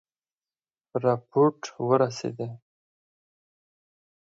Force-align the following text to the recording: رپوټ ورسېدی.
رپوټ 1.03 1.59
ورسېدی. 1.87 2.49